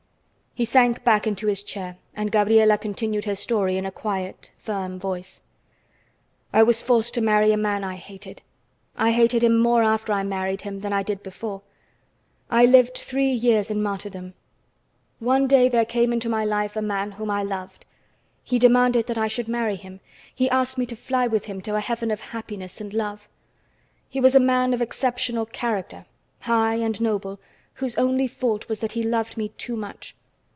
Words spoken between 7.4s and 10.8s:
a man I hated. I hated him more after I married